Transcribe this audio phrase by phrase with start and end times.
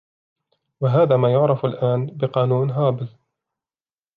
[0.81, 3.07] وهذا ما يعرف الآن بـقانون هابل